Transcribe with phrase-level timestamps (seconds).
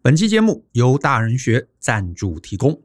[0.00, 2.80] 本期节目由大人学赞助提供。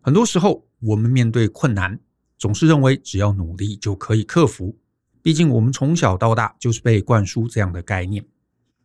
[0.00, 1.98] 很多时候，我们面对困难，
[2.38, 4.78] 总是认为只要努力就可以克服。
[5.20, 8.24] 毕竟，我们从小到大就是被灌输这样的概念。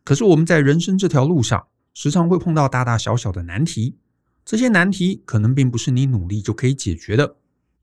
[0.02, 3.96] 可是，我们在人生这条路上，时常会碰到大大小小的难题。
[4.44, 7.36] 这些难题可能并不是你努力就可以解决的，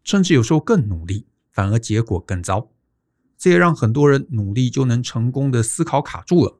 [0.03, 2.69] 甚至有时候更努力，反而结果更糟。
[3.37, 6.59] 这也让很多人努力就能成功的思考卡住了。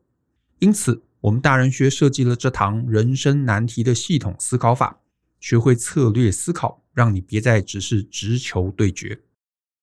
[0.59, 4.99] 因此，我们大人学设计了这堂人生难题的系统思考法，
[5.39, 9.21] 学会策略思考，让你别再只是直球对决。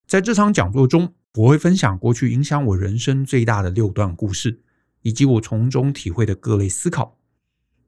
[0.07, 4.61] 在这场讲座中，我会分享过去影响我人生最大的六段故事，
[5.01, 7.19] 以及我从中体会的各类思考，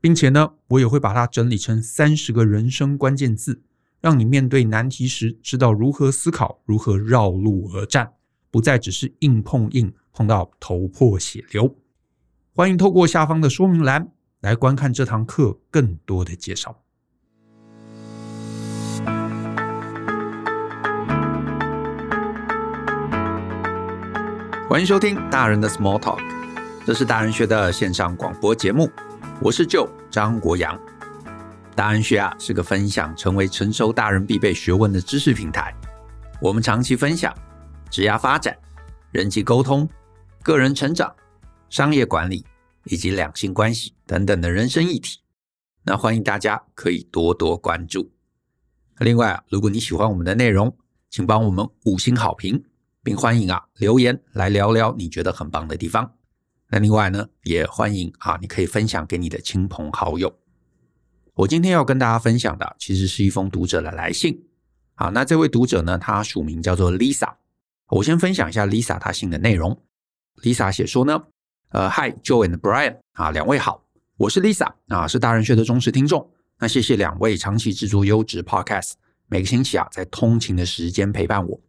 [0.01, 3.63] 并且呢，我也会把它整理成三十个人生关键字，
[4.01, 8.15] 让你面对难题时知道如何思考，如何绕路而战，
[8.51, 11.77] 不再只是硬碰硬，碰到头破血流。
[12.57, 16.81] 欢迎透过下方的说明栏来观看这堂课更多的介绍。
[24.69, 26.21] 欢迎收听大人的 Small Talk，
[26.87, 28.89] 这是大人学的线上广播节目，
[29.41, 30.79] 我是舅张国阳。
[31.75, 35.75] 大人学啊是个分享成为成熟大人必备学问的知识平台，
[36.41, 37.35] 我们长期分享
[37.91, 38.57] 职业发展、
[39.11, 39.89] 人际沟通、
[40.45, 41.13] 个人成长。
[41.69, 42.45] 商业管理
[42.85, 45.21] 以及两性关系等等的人生议题，
[45.83, 48.11] 那欢迎大家可以多多关注。
[48.99, 50.77] 另外啊，如果你喜欢我们的内容，
[51.11, 52.65] 请帮我们五星好评，
[53.03, 56.15] 并欢迎啊留言来聊聊你觉得很棒的地方。
[56.69, 60.33] 那另外呢，也欢迎啊，你可以分享给你的亲朋好友。
[61.35, 64.47] 我今天要跟大家分享的，其实是一封读者的来信。
[64.95, 67.35] 好，那这位读者呢，他署名叫做 Lisa。
[67.89, 69.83] 我先分享一下 Lisa 她信的内容。
[70.43, 71.25] Lisa 写说呢。
[71.75, 73.83] 呃，Hi，Joe and Brian 啊，两位好，
[74.17, 76.31] 我是 Lisa 啊，是大人学的忠实听众。
[76.61, 78.93] 那谢谢两位长期制作优质 Podcast，
[79.27, 81.61] 每个星期啊，在通勤的时间陪伴我。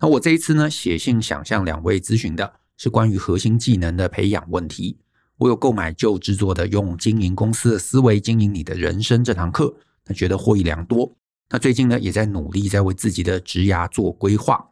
[0.00, 4.98] 那我这一次呢，写信想向两位咨询的是关于核心技能的培养问题。
[5.36, 9.74] 我有购买 Joe 制作的《用经营公司的思维经营你的人生》这堂课，
[10.06, 11.14] 那觉得获益良多。
[11.50, 14.70] 那最近呢，也在努力在为自己的职涯做规划。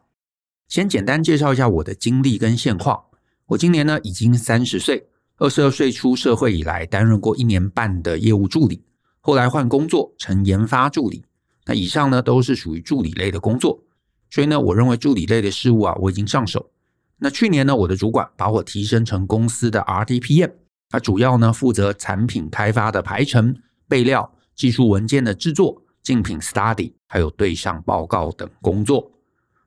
[0.67, 3.03] 先简单介绍一下我的经历跟现况。
[3.49, 8.83] 我今年呢已经三十岁，二十二岁出社会以来，担任过一年半的业务助理，
[9.21, 11.25] 后来换工作成研发助理。
[11.65, 13.81] 那以上呢都是属于助理类的工作，
[14.29, 16.69] 所以呢，我认为助理类的事务啊，我已经上手。
[17.17, 20.51] 那去年呢，我的主管把我提升成公司的 RDPM，
[20.87, 23.55] 他主要呢负责产品开发的排程、
[23.87, 29.11] 备料、技术文件的制作、竞品 study，还有对上报告等工作。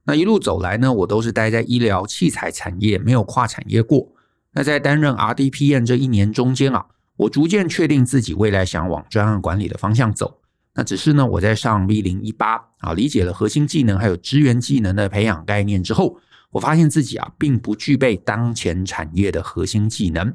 [0.05, 4.09] 那一路走来呢，我都是待在医疗器材产业，没有跨产业过。
[4.53, 6.87] 那在担任 RDPM 这一年中间啊，
[7.17, 10.41] 我逐渐确定自己未来想往专案管理的方向走。
[10.75, 16.19] 那只是呢，我在上 V 零一八啊，理解了核心技能还有支援技能的培养概念之后，
[16.51, 20.34] 我发现自己啊，并不具备当前产业的核心技能。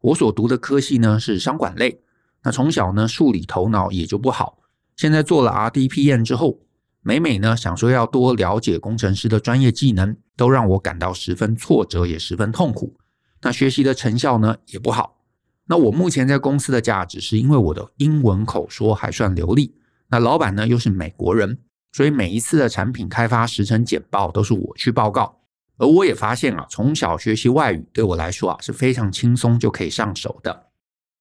[0.00, 2.00] 我所读的科系呢是商管类，
[2.42, 4.58] 那从小呢数理头脑也就不好。
[4.96, 6.58] 现在做了 RDPM 之后。
[7.06, 12.96] 每每呢想说要多了解工程师的专业技能，都让我感到十分挫折，也十分痛苦。
[13.42, 15.20] 那学习的成效呢也不好。
[15.66, 19.74] 那我目前在公司的价值是因为我的英文口说还算流利。
[20.08, 21.58] 那老板呢又是美国人，
[21.92, 25.42] 所以每一次的产品开发时程简报都是我去报告。
[25.76, 30.68] 而我也发现啊，从小学习外语对我来说啊是非常轻松就可以上手的。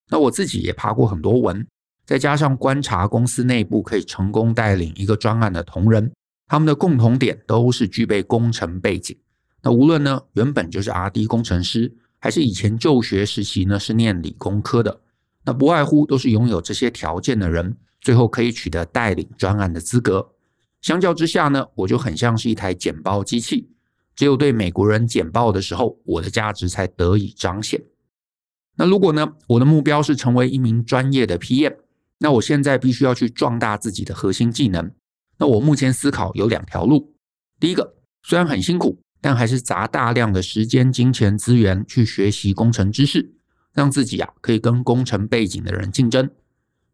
[0.07, 1.67] 那我自己也爬过很多文。
[2.05, 6.11] 再加上观察公司内部可以成功带领一个专案的同仁，
[6.47, 9.17] 他们的共同点都是具备工程背景。
[9.61, 14.99] 那无论呢原本就是 RD 工程师，还是以前就学时期呢是念理工科的，
[15.45, 20.31] 那不外乎都是拥有这些条件的人，最后可以取得带领专案的资格。
[20.81, 23.69] 相较之下呢，我就很像是一台简报机器，
[24.13, 27.81] 只有对美国人简报的时候，我的价值才得以彰显。
[28.75, 31.75] 那如果呢，我的目标是成为一名专业的 PM。
[32.23, 34.89] 那我现在必须要去壮大自己的核心技能。
[35.37, 37.13] 那我目前思考有两条路。
[37.59, 43.33] 第一个，虽然很辛苦，但还是砸大量的时间、金钱、资源去学习工程知识，
[43.73, 46.29] 让自己啊可以跟工程背景的人竞争。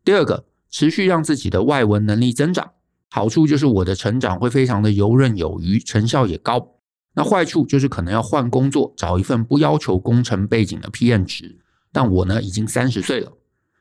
[0.03, 2.71] 第二个，持续让自己的外文能力增长。
[3.11, 6.75] 好处就是我的成长会非常的游刃有余，成效也高。
[7.13, 11.59] 那坏处就是可能要换工作，找一份不要求工程背景的 PM 职。
[11.91, 13.31] 但我呢已经三十岁了。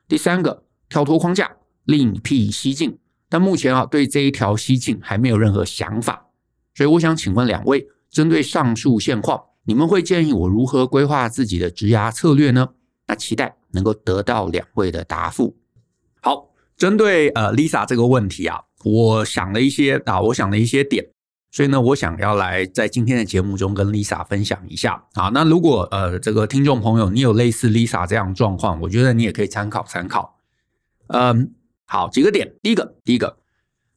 [0.06, 0.67] 第三个。
[0.88, 1.50] 跳脱框架，
[1.84, 2.98] 另辟蹊径，
[3.28, 6.28] 但目前啊，对这一条蹊径还没有任何想法，
[6.74, 12.70] 所以我想请问两位，针对上述现况，你们会建议我如何规划自己的职涯策略呢？
[13.06, 15.56] 那期待能够得到两位的答复。
[16.20, 21.06] 好，针对呃 Lisa 这个问题啊，我想了一些啊，我想了一些点。
[21.50, 25.30] 所以呢，我想要来在今天的节目中跟 Lisa 分享一下啊。
[25.32, 30.37] 那如果呃这个听众朋友你有类似 Lisa 这样状况，我觉得你也可以参考参考。
[31.08, 32.54] 嗯，好，几个点。
[32.62, 33.38] 第一个，第一个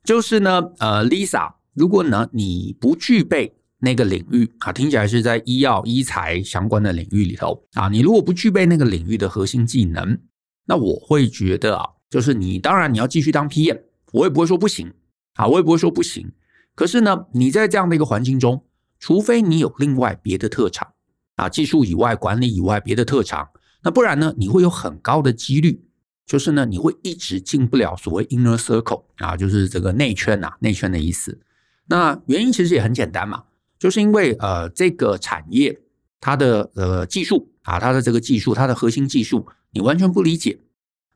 [0.03, 10.19] 就是呢，呃，Lisa，如果呢你不具备那个领域啊，听起来是在医药医材相关的领域里头啊，你如果不具备那个领域的核心技能，
[10.65, 13.81] 那我会觉得啊，就是你当然你要继续当 PM，
[14.13, 14.93] 我也不会说不行
[15.33, 16.31] 啊，我也不会说不行。
[16.75, 18.63] 可是呢，你在这样的一个环境中，
[18.99, 20.93] 除非你有另外别的特长
[21.35, 23.49] 啊，技术以外、管理以外别的特长，
[23.83, 25.83] 那不然呢，你会有很高的几率，
[26.31, 31.41] 就是呢，你会一直进不了所谓 inner circle 啊，就是这个内圈呐，内圈的意思。
[31.87, 33.43] 那原因其实也很简单嘛，
[33.77, 35.77] 就是因为呃，这个产业
[36.21, 40.61] 它的呃技术啊，它的这个技术，它的核心技术，你完全不理解，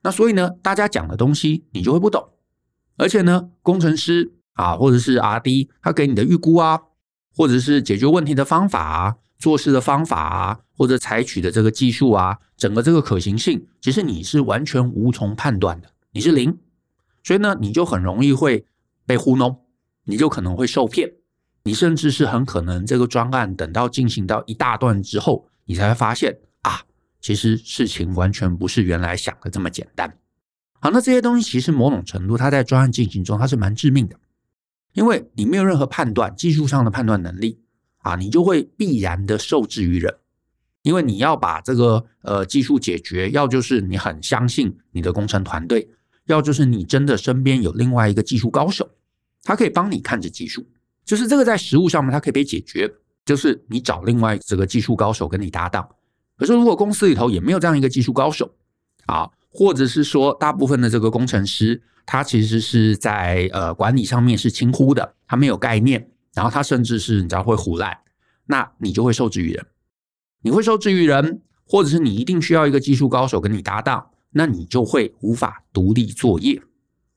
[0.04, 2.32] 那所以呢，大家讲的东西你就会不懂，
[2.98, 4.34] 而且呢，工程师。
[4.56, 6.80] 啊，或者是 RD 他给你的预估啊，
[7.36, 16.58] 或者是解决问题的方法啊，做事的方法啊，或者采取的这个技术啊，整个这个可行性，其实你是完全无从判断的，你是零，
[17.24, 18.66] 所以呢，你就很容易会
[19.06, 19.66] 被糊弄，
[20.04, 21.12] 你就可能会受骗，
[21.64, 26.82] 你甚至是很可能这个专案等到进行到一大段之后，你才会发现啊，
[27.22, 30.18] 其实事情完全不是原来想的这么简单。
[30.82, 34.20] 好，那这些东西其实某种程度，它在专案进行中，它是蛮致命的。
[34.94, 37.60] 因为你没有任何判断，技术上的判断能力
[37.98, 40.16] 啊，你就会必然的受制于人。
[40.86, 45.90] 因为你要把这个呃技术解决，要就是你很相信你的工程团队，
[46.28, 48.90] 要就是你真的身边有另外一个技术高手，
[49.44, 50.66] 他可以帮你看着技术，
[51.04, 52.90] 就是这个在实务上面它可以被解决，
[53.26, 55.86] 就是你找另外这个技术高手跟你搭档。
[56.38, 58.56] 可是如果公司里头也没有这样一个技术高手
[59.08, 61.82] 啊，或者是说大部分的这个工程师。
[62.08, 67.98] 他其实是在呃管理上面是轻忽的，他没有概念，然后他甚至是你知道会唬烂，
[68.46, 69.66] 那你就会受制于人，
[70.46, 76.62] 你会受制于人，或者是你一定需要一个技术高手跟你搭档，那你就会无法独立作业，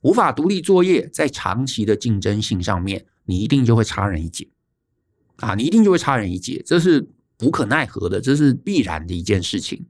[0.01, 4.49] 无法独立作业，在长期的竞争性上面，你一定就会差人一截，
[5.37, 7.07] 啊，你一定就会差人一截，这是
[7.43, 9.85] 无可奈何的，这是必然的一件事情。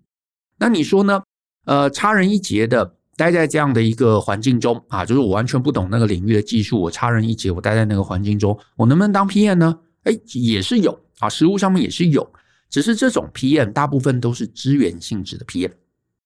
[0.59, 1.23] 那你说呢？
[1.65, 2.97] 呃，差人一截的。
[3.17, 7.51] 待在这样的一个环境中啊，就是我完全不懂那个领域的技术，我差人一截。
[7.51, 9.77] 我待在那个环境中，我能不能当 PM 呢？
[10.05, 12.33] 哎，也是有啊，实务上面也是有，
[12.71, 15.73] 只是这种 PM 大部分都是支援性质的 PM，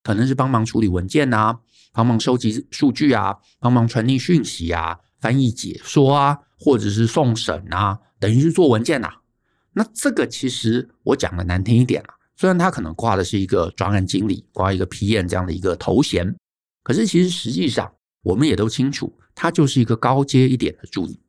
[0.02, 1.60] 可能是帮忙处理文件啊，
[1.92, 9.16] 帮忙收集数据啊，帮忙传递讯息啊，翻译解说啊，或者是送审啊，等于是做文件呐、啊。
[9.74, 16.34] 那这个其实我讲的难听一点啊，虽然他可能挂的是一个专案经理，挂一个 PM 这样的一个头衔。
[16.82, 17.92] 可是，其实实际上，
[18.22, 21.20] 我们也都清楚，他就是一个高阶一点的助理，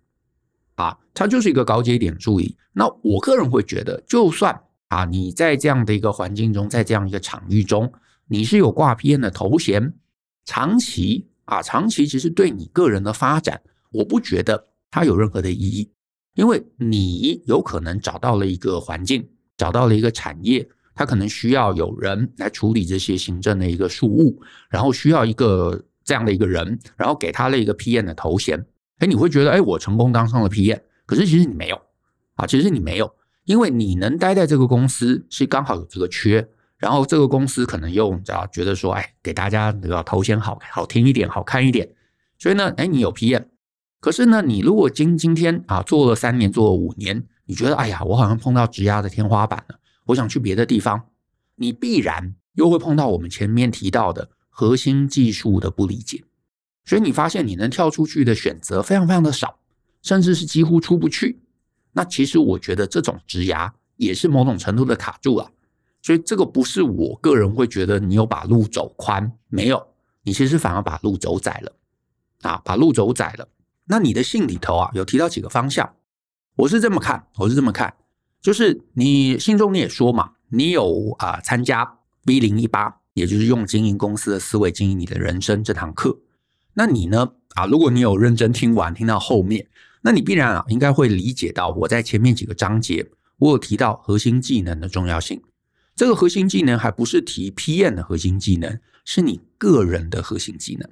[0.73, 2.57] 啊，他就是一个高阶一点的助理。
[2.73, 7.91] 那我个人会觉得，就算啊，你在这样的一个环境中，在这样一个场域中，
[8.27, 9.93] 你是有挂 PM 的头衔，
[10.45, 15.91] 长期啊，长期其实对你个人的发展，我不觉得它有任何的意义，
[16.35, 19.27] 因为你有可能找到了一个环境，
[19.57, 20.67] 找到了一个产业。
[20.95, 24.39] 它可能需要有人来处理这些行政的一个事务，
[24.69, 28.63] 然后需要一个这样的一个人，然后给他了一个 PM 的头衔。
[28.99, 31.81] 哎，你会觉得，哎，我成功当上了 PM，可是其实你没有
[32.35, 33.11] 啊，其实你没有，
[33.45, 36.47] 因为你能待在这个公司是刚好有这个缺，
[36.77, 41.89] 然后这个公司可能又只要觉得说，哎，给大家这个头衔好好听一点，好看一点，
[42.37, 43.45] 所以呢，哎，你有 PM，
[43.99, 49.79] 可是呢，你如果今今天啊做了三年，做了五年，你觉得，哎呀，我好像碰到职压的天花板了。
[50.05, 51.01] 我想去别的地方，
[51.55, 56.23] 你必然又会碰到我们前面提到的核心技术的不理解，
[56.85, 59.59] 所以你发现你能跳出去的选择非常非常的少，
[60.01, 61.39] 甚至是几乎出不去。
[61.93, 65.49] 那其实我觉得这种职涯也是某种程度的卡住了，
[66.01, 69.87] 所以这个不是我个人会觉得你有把路走宽，没有，
[70.23, 71.71] 你其实反而把路走窄了
[72.41, 73.47] 啊，把路走窄了。
[73.85, 75.93] 那你的信里头啊有提到几个方向，
[76.55, 77.93] 我是这么看，我是这么看。
[78.41, 86.17] 就是你信中你也说嘛，你有啊参加 V 零一八，也就是用经营公司的思维经营你的人生这堂课。
[86.73, 89.67] 那你呢啊，如果你有认真听完听到后面，
[90.03, 95.41] 那你必然啊应该会理解到我在前面几个章节我有提到核心技能的重要性。
[95.95, 100.89] 这个核心技能还不是提 PM 的核心技能，是你个人的核心技能。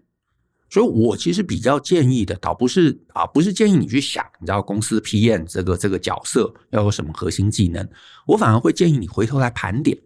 [0.69, 7.89] 所以我其实比较建议的，倒不是啊，不是建议你去想，你知道公司 PM 这个这个角色要有什么核心技能，
[8.27, 9.97] 我反而会建议你回头来盘点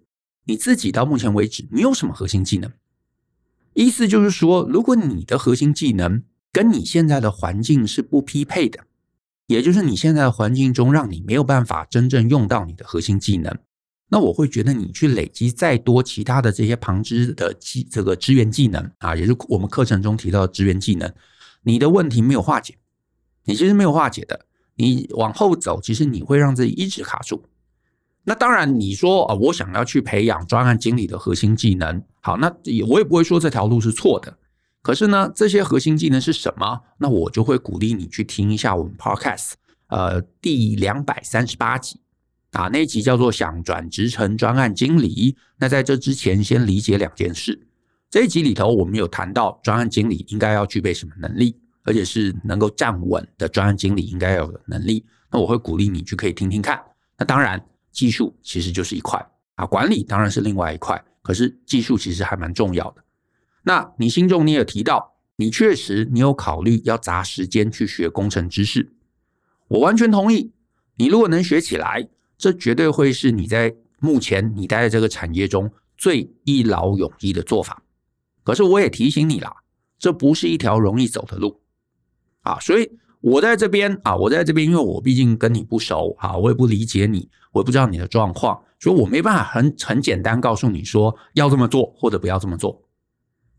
[0.45, 2.71] 你自己到目前为止你有什么核心技能，
[3.74, 8.88] 意思就是说，如果你的核心技能跟你现在的环境是不匹配的，
[9.47, 13.55] 也就是你现在的环境中让你没有办法真正用到你的核心技能，
[14.09, 21.13] 那我会觉得你去累积再多其他的这些旁支的技这个支援技能啊，也是我们课程中提到的支援技能，
[21.63, 22.75] 你的问题没有化解，
[23.43, 27.45] 你其实没有化解的，你往后走，其实你会让自己一直卡住。
[28.23, 34.35] 那当然，你说啊，我想要去培养专案经理的核心技能，好，那也我也不会说这条路是错的。
[34.86, 36.80] 可是呢，这些核心技能是什么？
[37.00, 39.54] 那我就会鼓励你去听一下我们 Podcast，
[39.88, 42.00] 呃，第两百三十八集
[42.51, 45.36] 啊，那一集叫做“想转职成专案经理”。
[45.58, 47.68] 那在这之前，先理解两件事。
[48.12, 55.04] 这一集里头，我们有谈到专案经理应该要具备什么能力，而且是能够站稳的专案经理应该有的能力。
[55.32, 56.80] 那我会鼓励你去可以听听看。
[57.18, 57.60] 那当然。
[57.96, 59.25] 技术其实就是一块
[59.56, 63.01] 啊，管理当然是另外一块，可是技术其实还蛮重要的。
[63.65, 68.93] 那你心中你也提到，你确实你有考虑要砸时间去学工程知识，
[69.67, 70.53] 我完全同意。
[70.95, 72.07] 你如果能学起来，
[72.38, 77.84] 这绝对会是你在目前你待在这个产业中最一劳永逸的做法。
[78.43, 79.53] 可是我也提醒你啦，
[80.00, 81.60] 这不是一条容易走的路
[82.41, 82.89] 啊，所以。
[83.22, 92.85] 我在这边啊，我在这边，因为我毕竟跟你不熟啊，我也不理解你，我也不知道你的状况，所以我没办法很很简单告诉你说要这么做或者不要这么做。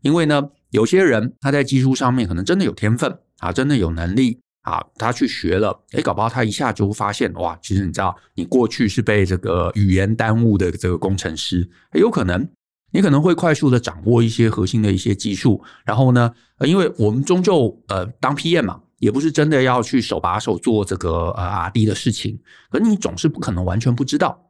[0.07, 12.47] 因为呢，有些人他在技术上面可能真的有天分啊，真的有能力啊，他去学了，诶，搞不好他一下就发现哇，其实你知道，你过去是被这个语言耽误的这个工程师，有可能
[12.91, 16.31] 你可能会快速的掌握一些核心的一些技术，然后呢，
[16.65, 18.81] 因为我们终究呃当 PM 嘛。
[18.99, 22.39] 也不是真的要去手把手做这个呃 R&D 的事情，
[22.71, 24.49] 可你总是不可能完全不知道。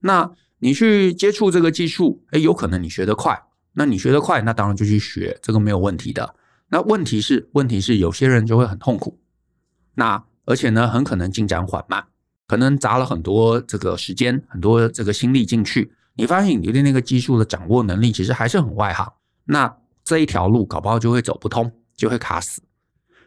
[0.00, 3.40] 那你去接触这个技术，诶，有可能你学得快，
[3.74, 6.34] 那你学得快，那当然就去学，这个没有问题的。
[6.68, 9.20] 那问题是，问题是有些人就会很痛苦，
[9.94, 12.04] 那而且呢，很可能进展缓慢，
[12.46, 19.12] 可能砸了很多这个时间、很多这个心力进去，你发现你对那个技术的掌握能力其实还是很外行，
[19.44, 22.62] 那这一条路搞不好就会走不通，就会卡死。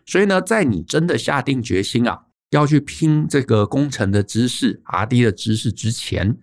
[0.05, 6.37] 所以呢，在你真的下定决心啊，要去拼这个工程的知识、R&D 的知识之前，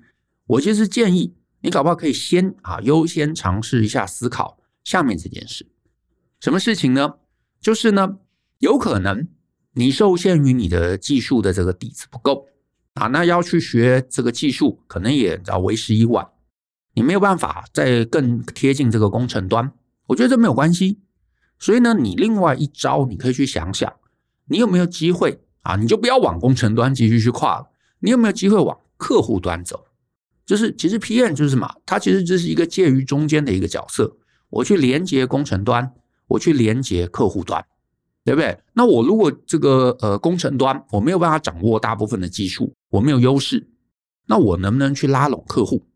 [0.46, 5.66] 我其实建议你搞不好可以先啊，优先尝试一下思考下面这件事。
[6.38, 7.14] 什么事情呢？
[7.58, 8.18] 就是呢，
[8.58, 9.26] 有可能
[9.72, 12.48] 你受限于你的技术的这个底子不够
[12.92, 16.28] 啊，那要去学这个技术，可能也要为时已晚，
[16.92, 19.72] 你没有办法再更贴近这个工程端。
[20.08, 21.00] 我觉得这没有关系。
[21.58, 23.90] 所以呢，你另外一招，你可以去想想，
[24.48, 25.76] 你有没有机会啊？
[25.76, 29.86] 你就不要往工程端继续去跨了，你有没有机会往客户端走？
[30.46, 31.68] 就是其实 PM 就是什么？
[31.86, 34.16] 它其实就是一个介于中间的一个角色。
[34.50, 35.92] 我去连接工程端，
[36.28, 37.64] 我去连接客户端，
[38.24, 38.58] 对不对？
[38.72, 43.66] 那我如果这个呃工程端我没有办法掌握大部分的技术，我没有优势，
[44.26, 45.86] 那我能不能去拉拢客户？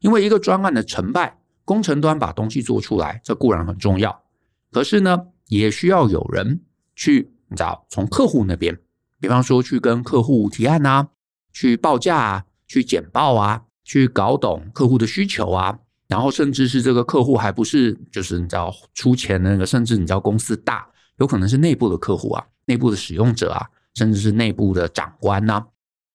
[0.00, 4.22] 因为一个专案的成败，工程端把东西做出来，这固然很重要。
[4.70, 6.60] 可是呢，也需要有人
[6.94, 8.78] 去，你知道，从客户那边，
[9.18, 11.08] 比方说去跟客户提案啊，
[11.54, 20.86] 去报价啊，去简报啊，去搞懂客户的需求啊，然后甚至是这个客户还不是，就是你知道出钱的那个，甚至你知道公司大，
[21.18, 25.66] 有可能是内部的客户啊，内部的使用者啊，甚至是内部的长官呐、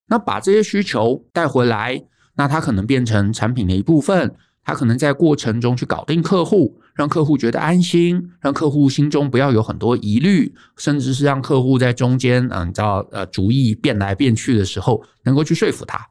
[0.08, 2.04] 那把这些需求带回来，
[2.36, 4.36] 那它可能变成产品的一部分。
[4.62, 16.08] 他可能在过程中去搞定客户，让客户觉得安心，让客户心中不要有很多疑虑，甚至是让客户在中间，嗯，你知道，呃，主意变来变去的时候，能够去说服他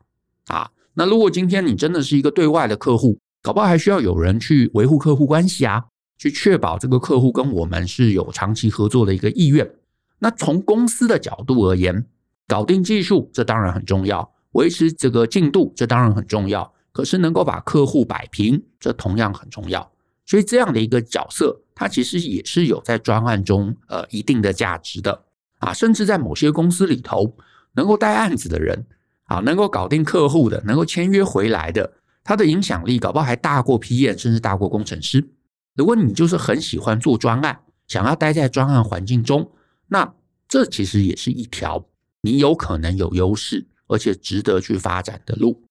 [0.48, 0.68] 啊。
[0.98, 5.84] 那如果今天你真的是一个对外的客户，搞不好还需要有人去维护客户关系啊，
[6.18, 9.70] 去确保这个客户跟我们是有长期合作的一个意愿。
[10.18, 12.04] 那从公司的角度而言，
[12.48, 16.74] 搞定技术这当然很重要，维持这个进度这当然很重要。
[16.90, 19.88] 可是能够把客户摆平，这同样很重要。
[20.26, 25.22] 所以这样的一个角色，它其实也是有在专案中呃一定的价值的
[25.60, 25.72] 啊。
[25.72, 27.36] 甚至在某些公司里头，
[27.74, 28.84] 能够带案子的人
[29.28, 31.92] 啊，能够搞定客户的，能够签约回来的，
[32.24, 35.26] 他的影响力搞不好还大过 PM，甚至大过工程师。
[35.74, 39.52] 如果你就是很喜欢做专案，想要待在专案环境中，
[39.86, 40.14] 那
[40.48, 41.86] 这其实也是一条
[42.22, 45.62] 你有可能有优势，而且值得去发展的路。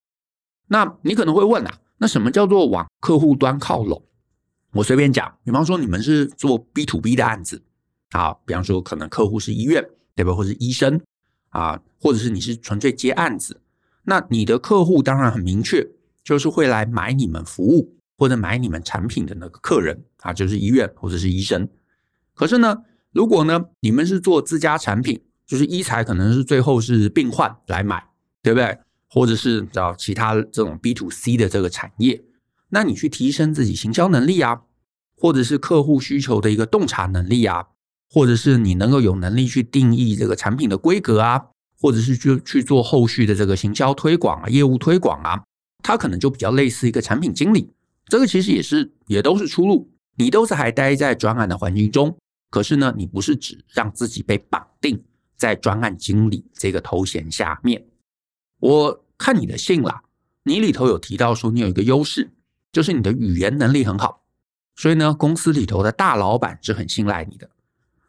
[0.68, 4.02] 那你可能会问啊，那什么叫做往客户端靠拢？
[4.74, 7.64] 我随便讲，比方说你们是做 B to B 的案子，
[8.12, 9.84] 好，比方说可能客户是医院，
[10.16, 10.34] 对吧？
[10.34, 11.02] 或者是医生
[11.50, 13.62] 啊，或者是你是纯粹接案子，
[14.04, 15.88] 那你的客户当然很明确，
[16.24, 21.68] 就是会来买你们服务，或者买你们产品的那个客人啊，就是医院或者是医生。
[22.34, 28.04] 可是呢，如果呢，你们是做自家产品，就是医材可能是最后是病患来买，
[28.44, 28.78] 对不对？
[29.10, 32.22] 或者是找其他这种 B to C 的这个产业，
[32.70, 34.64] 那你去提升自己行销能力啊，
[35.16, 37.68] 或者是客户需求的一个洞察能力啊，
[38.10, 41.46] 或者是你能够有能力去定义这个产品的规格啊，
[41.80, 45.44] 或者是去去做后续的这个行销推广啊、业务推广啊，
[45.84, 47.70] 它可能就比较类似一个产品经理。
[48.06, 52.18] 这个其实也是也都是出路，你都是还待在专案的环境中，
[52.50, 55.04] 可是呢，你不是只让自己被绑定
[55.36, 57.86] 在专案经理这个头衔下面。
[58.60, 60.02] 我看你的信啦，
[60.44, 62.32] 你里头有提到说你有一个优势，
[62.72, 64.24] 就是你的语言能力很好，
[64.78, 67.50] 所以呢，公司里头的大老板是很信赖你的。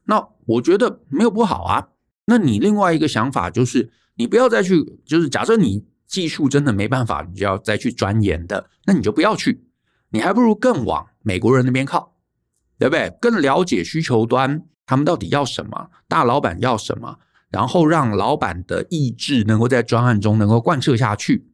[0.09, 1.89] 那我觉得没有不好啊。
[2.25, 9.67] 那你另外一个想法就是，你不要再去，就是假设你技术真的没办法，你就要再去钻研的，那你就不要去。
[10.11, 12.17] 你还不如更往美国人那边靠，
[12.79, 13.11] 对不对？
[13.21, 17.19] 更了解需求端，他们到底要什么，大老板要什么，
[17.51, 21.51] 然后让老板的意志能够在专案中能够贯彻下去。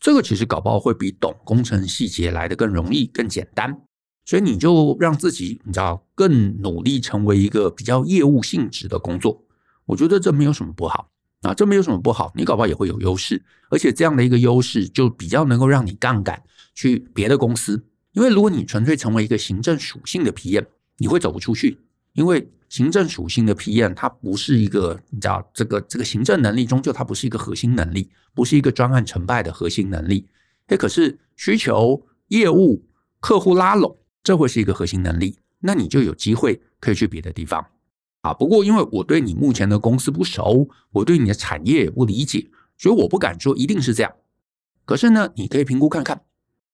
[0.00, 3.82] 这个其实搞不好会比懂工程细节来的更容易、更简单。
[4.28, 9.42] 所以你就让自己，你知道，更努力成为一个比较业务性质的工作。
[9.86, 12.30] 我觉得这没有什么不好啊，这没有什么不好。
[12.34, 16.42] 你搞不好也会有优势，而且这样的一个优势就比较能够让你杠杆
[16.74, 17.82] 去别的公司。
[18.12, 20.66] 因为如果你纯粹成为一个行政属性的 PM，
[20.98, 21.78] 你会走不出去。
[22.12, 30.26] 因为行政属性的 PM，它不是一个，你知道，这个这个行政能力终究它不是一个核心能力，不是一个专案成败的核心能力。
[30.66, 32.84] 哎，可是需求、业务、
[33.20, 33.96] 客户拉拢，
[34.28, 35.38] 这会是一个核心能力。
[35.60, 37.64] 那你就有机会可以去别的地方
[38.20, 38.34] 啊。
[38.34, 44.12] 不过因为我对你目前的公司不熟，我对你的产业也不理解，所以我不敢说一定是这样。
[44.84, 46.20] 可是呢，你可以评估看看。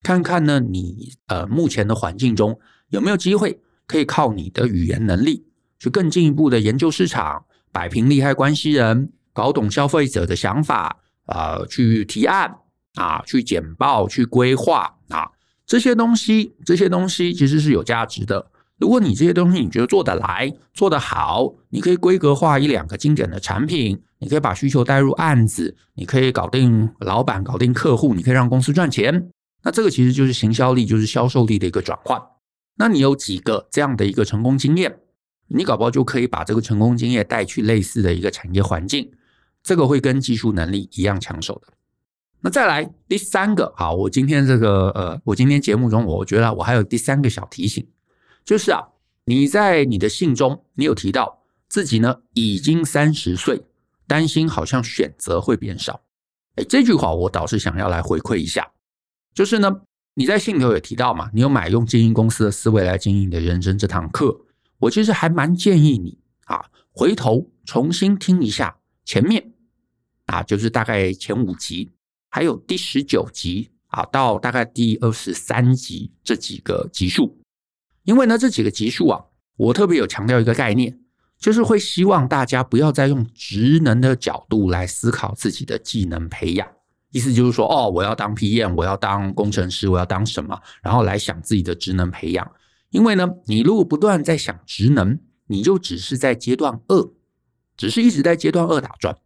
[0.03, 2.59] 看看呢，你呃目前的环境中
[2.89, 5.47] 有没有机会可以靠你的语言能力
[5.79, 12.57] 去更进一步的研究市场，摆平利害关系人，搞懂消费者的想法啊、去提案
[12.97, 14.99] 啊，去简报，去规划，
[15.67, 18.51] 这些东西，这些东西其实是有价值的。
[18.79, 29.31] 如果你这些东西你觉得做得来，做得好，你可以规格化一两个经典的产品，你可以把需求带入案子，你可以搞定老板，搞定客户，你可以让公司赚钱。
[29.63, 32.21] 那这个其实就是行销力，就是销售力的一个转换。
[32.77, 34.99] 那你有几个这样的一个成功经验，
[35.47, 39.11] 你搞不好就可以把这个成功经验带去类似的一个产业环境，
[39.63, 41.73] 这个会跟技术能力一样抢手的。
[42.45, 47.89] 那再来第三个，好，我今天这个呃，我今天节目中，我觉得我还有第三个小提醒，
[48.45, 48.87] 就是啊，
[49.25, 53.63] 你在你的信中，你有提到自己呢已经三十岁，
[54.07, 56.03] 担心好像选择会变少。
[56.57, 58.71] 哎，这句话我倒是想要来回馈一下。
[59.33, 59.81] 就是呢，
[60.13, 64.39] 你在信里头也提到嘛，你有买用经营公司的思维来经营你的人生这堂课。
[64.81, 68.77] 我其实还蛮建议你啊，回头重新听一下
[69.07, 69.55] 前面
[70.27, 71.91] 啊，就是大概前五集，
[72.35, 77.39] 还有第十九集啊，到大概第二十三集这几个集数。
[78.03, 79.25] 因为呢，这几个集数啊，
[79.57, 80.99] 我特别有强调一个概念，
[81.39, 86.67] 就是会希望大家不要再用职能的角度来思考自己的技能培养。
[87.13, 90.61] 意思就是说，哦，我要当 PM，我要当工程师，我要当什么？
[90.83, 92.51] 然后来想自己的职能培养。
[92.91, 97.13] 因为呢，你如果不断在想职能，你就只是在阶段二，
[97.77, 99.17] 只是一直在阶段二打转。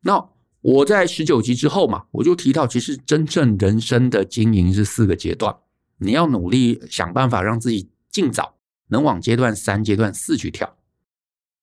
[0.00, 0.30] 那
[0.66, 5.54] 我在十九集之后嘛，我就提到，其实真正人生的经营是四个阶段，
[5.98, 8.56] 你要努力想办法让自己尽早
[8.88, 10.76] 能往阶段三、阶段四去跳。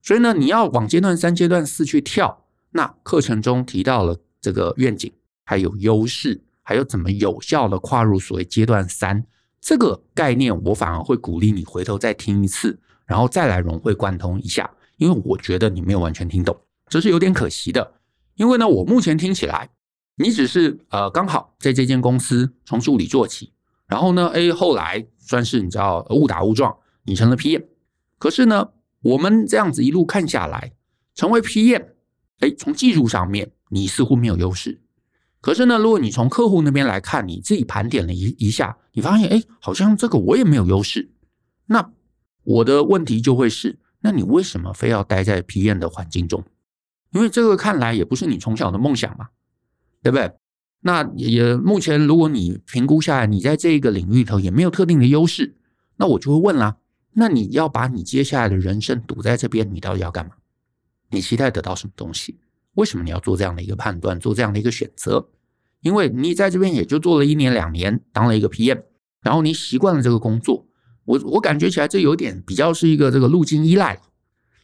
[0.01, 5.11] 所以呢，你要往阶段三、阶段四去跳，那课程中提到了这个愿景。
[5.43, 9.25] 还有优势，还有怎么有效的跨入所谓阶段三
[9.59, 17.95] 这个概念，我反而会鼓励你回头再听一次，然后再来融会贯通一下，因为我觉得你没有完全听懂，这是有点可惜的。
[18.35, 19.69] 因为呢，我目前听起来，
[20.15, 23.53] 你只是呃刚好在这间公司从助理做起，
[23.87, 27.63] 然后呢，哎，后来算是你知道误打误撞，你成了 PM。
[28.17, 28.69] 可是呢，
[29.01, 30.73] 我们这样子一路看下来，
[31.13, 31.85] 成为 PM，
[32.39, 34.81] 哎，从技术上面你似乎没有优势。
[35.41, 41.11] 可是呢，如果你从客户那边来看，你自己盘点了一一下，你发现，哎，好像这个我也没有优势。
[41.65, 41.91] 那
[42.43, 46.43] 我的问题就会是，那你为什么非要待在 PM 的环境中？
[47.13, 49.27] 因为这个看来也不是你从小的梦想嘛，
[50.01, 50.33] 对不对？
[50.81, 55.55] 那也目前如果你评估下来，你在这个领域里头也没有特定的优势，
[55.95, 56.75] 那我就会问啦，
[57.13, 60.31] 那你要把你接下来的人生堵在这边，你到底要干嘛？
[61.11, 62.39] 你期待得到什么东西？
[62.73, 65.29] 为什么你要做这样的一个判断，做这样的一个选择？
[65.81, 68.81] 因为你在这边也就做了一年两年，当了一个 PM，
[69.21, 70.65] 然后你习惯了这个工作，
[71.05, 74.01] 我我感觉起来这有点比较是一个这个路径依赖。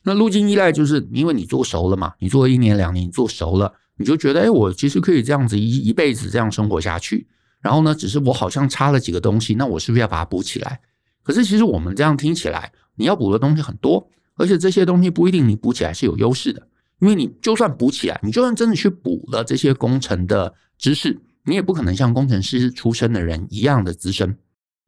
[0.09, 7.27] 那路径依赖就是因为你做熟了嘛，你做一年两年，你做熟了，你就觉得哎，我其实可以这样子一一辈子这样生活下去。
[7.61, 10.79] 然后呢，只是我好像差了几个东西，那我是不是要把它补起来？
[11.21, 16.67] 可是其实我们这样听起来，你要补的东西很多，而且这些东西不一定你补起来是有优势的，
[17.01, 24.35] 因为你就算补起来，你就算真的去补了这些工程的知识，你也不可能像工程师出身的人一样的资深。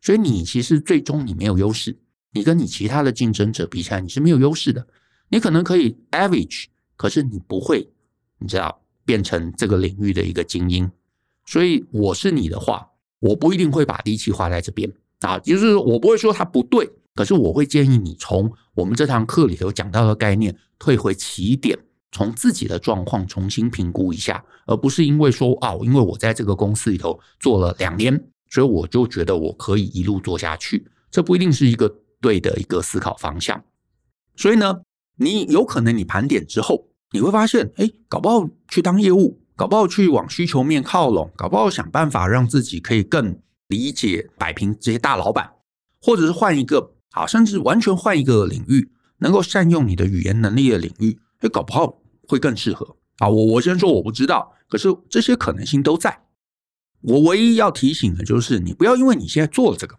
[0.01, 1.95] 所以你其实最终你没有优势，
[2.31, 4.87] 你跟你其他的竞争者比起来，你是没有优势的。
[5.31, 6.65] 你可能可以 average，
[6.97, 7.89] 可是你不会，
[8.37, 10.91] 你知道变成这个领域的一个精英。
[11.45, 12.85] 所以我是你的话，
[13.19, 14.91] 我不一定会把力气花在这边
[15.21, 21.79] 啊，就是我不会说它不对，可是我会建议你从我们这堂课里头讲到的概念退回起点，
[22.11, 33.63] 从自己的状况重新评估一下，而不是因为说啊，因为我在这个公司里头做了两年，所以我就觉得我可以一路做下去，这不一定是一个对的一个思考方向。
[34.35, 34.81] 所以呢，
[35.21, 39.37] 你有可能你盘点之后，你会发现，哎，搞不好去当业务。
[39.53, 45.51] 搞不好去往需求面靠拢，搞不好想办法让自己可以更理解摆平这些大老板，
[46.01, 53.29] 或者是换一个啊，甚至完全换一个领域，能够善用你的语言能力的领域，哎，搞不好会更适合啊。
[53.29, 56.23] 我我先说我不知道，可是这些可能性都在。
[57.01, 59.95] 我唯一要提醒的就是，你不要因为你现在做了这个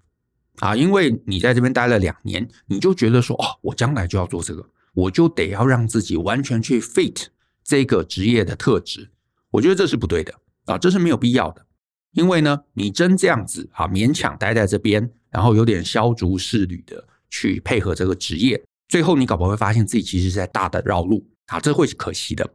[0.58, 7.26] 啊，因为你在这边待了两年，你就觉得说哦，我将来就要做这个，我就得要让自己完全去 fit
[7.64, 9.10] 这个职业的特质。
[9.52, 10.34] 我觉得这是不对的
[10.66, 11.66] 啊，这是没有必要的。
[12.12, 22.50] 因为呢，你真这样子啊，勉强待在这边，然后有点削足适履的去配合这个职业，最后你搞不好会发现自己其实是在大的绕路啊，这会是可惜的。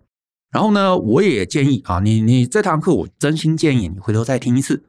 [0.52, 4.84] 然后呢，我也建议啊，你你这堂课我真心建议你回头再听一次。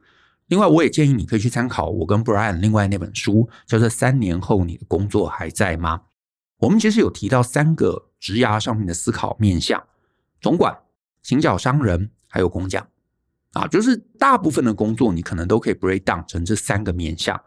[0.47, 5.97] 另外，我也建议你可以去参考我跟 Brian 另外那本书，叫做《三年后你的工作还在吗》。
[6.59, 9.83] 我们其实有提到三个职涯上面的思考面向，
[10.39, 10.77] 总管。
[11.21, 12.87] 行脚商人还有工匠
[13.51, 17.39] 啊，就是大部分的工作你可能都可以 break down 成这三个面向。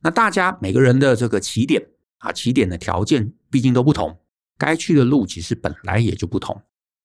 [0.00, 4.18] 那大家每个人的这个起点啊，起点的条件毕竟都不同，
[4.56, 6.62] 该去的路其实本来也就不同。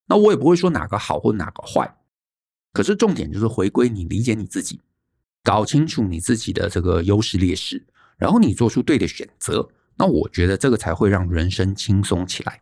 [0.07, 1.97] 那我也不会说哪个好或哪个坏，
[2.71, 4.79] 可是重点就是回归你理解你自己，
[5.43, 7.85] 搞清楚你自己的这个优势劣势，
[8.17, 9.69] 然后你做出对的选择。
[9.97, 12.61] 那我觉得这个才会让人生轻松起来。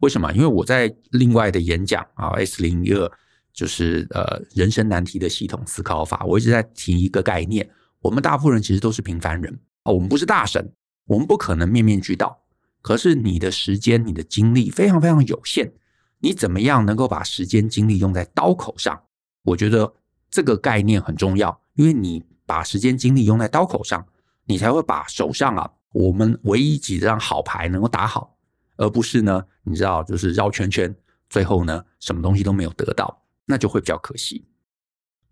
[0.00, 0.30] 为什么？
[0.32, 3.10] 因为我在另外的演讲啊，S 零一二
[3.52, 7.68] 就是呃人生难题的系统思考法，我一直在提一个概念：
[8.00, 10.70] 我们大部分人其实都是平凡人啊，我们不是大神，
[11.06, 12.42] 我们不可能面面俱到。
[12.82, 15.72] 可是你的时间、你的精力非常非常有限，
[16.20, 19.02] 你怎么样能够把时间精力用在刀口上？
[19.42, 19.94] 我觉得
[20.30, 24.06] 这个概念很重要，因为你把时间精力用在刀口上，
[24.44, 28.34] 你才会把手上啊我们唯一几张好牌能够打好。
[28.78, 30.94] 而不是呢，你知道，就是绕圈圈，
[31.30, 34.44] 最后呢，什么东西都没有得到，那就会比较可惜。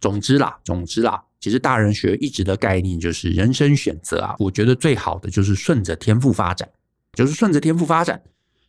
[0.00, 6.66] 总之啦，总之啦，其实大人学一直的概念就是人生选择啊，我觉得最好的就是顺着天赋发展，
[7.12, 8.22] 就是顺着天赋发展。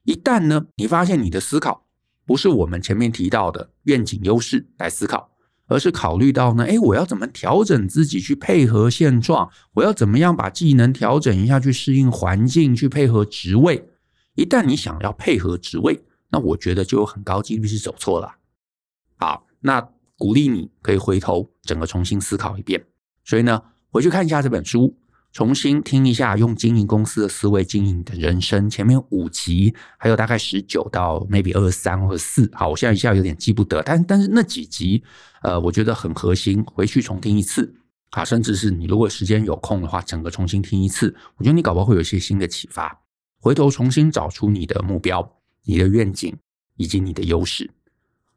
[0.03, 1.85] 一旦呢，你发现你的思考
[2.25, 5.31] 不是我们前面提到的愿景优势来思考，
[5.67, 13.89] 而是考虑到呢，诶，我要怎么调整自己去配合现状，我要怎么样把技能调整一下去适应环境，去配合职位。
[14.35, 18.35] 一旦你想要配合职位，那我觉得就有很高几率是走错了。
[19.15, 19.81] 好，那
[20.17, 22.85] 鼓励你可以回头整个重新思考一遍。
[23.23, 24.95] 所以呢，回去看一下这本书，
[25.35, 28.69] 重新听一下用经营公司的思维经营的人生。
[28.69, 35.03] 前面五集还有大概十九到 maybe 二十三或四，好，我现在一下有点记不得，但但是那几集，
[35.41, 37.75] 呃，我觉得很核心，回去重听一次
[38.11, 43.01] 啊，甚至是你如果时间有空的话，整个重新听一次，我觉得你搞不好会有一些新的启发。
[43.41, 45.33] 回头重新找出你的目标、
[45.65, 46.33] 你的愿景
[46.77, 47.69] 以及你的优势，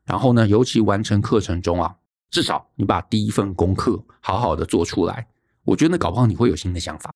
[0.05, 1.95] 然后呢，尤其完成课程中啊，
[2.29, 5.29] 至少你把第一份功课好好的做出来，
[5.69, 7.13] 我觉得搞不好你会有新的想法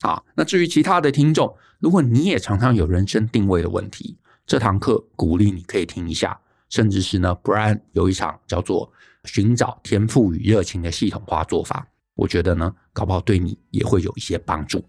[0.00, 0.20] 啊。
[0.34, 6.36] 那至于其他的听众，如果你也常常有人生定位的问题，这堂课鼓励你可以听一下，
[6.68, 8.92] 甚至是呢，Brian 有一场叫做
[9.24, 14.84] “寻找天赋与热情”的系统化做法，我觉得呢，搞不好对你也会有一些帮助。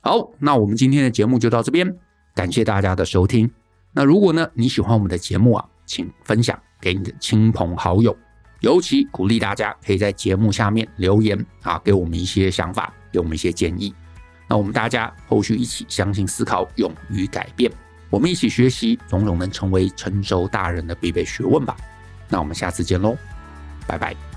[0.00, 1.98] 好，那我们今天的节目就到这边，
[2.34, 3.50] 感谢大家的收听。
[3.92, 8.16] 那如果呢，你喜欢我们的节目啊，请分享给你的亲朋好友，
[8.60, 13.94] 尤其鼓励大家可以在节目下面留言啊，给我们一些想法，给我们一些建议。
[14.46, 17.70] 那我们大家后续一起相信、思考、勇于改变，
[18.10, 21.76] 我们一起学习，种种能成为成熟大人的必备学问吧。
[22.28, 23.16] 那我们下次见喽，
[23.86, 24.29] 拜拜。